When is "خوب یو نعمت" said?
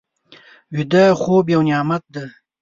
1.21-2.03